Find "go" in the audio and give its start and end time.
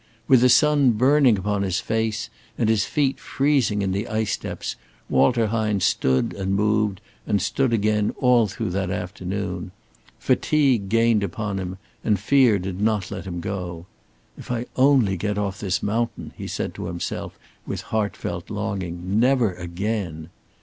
13.41-13.85